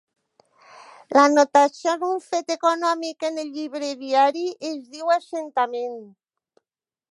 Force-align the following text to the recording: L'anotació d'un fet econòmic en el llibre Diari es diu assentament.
L'anotació 1.17 1.93
d'un 2.05 2.23
fet 2.29 2.49
econòmic 2.55 3.27
en 3.31 3.37
el 3.43 3.53
llibre 3.59 3.93
Diari 4.01 4.49
es 4.73 4.83
diu 4.97 5.15
assentament. 5.19 5.97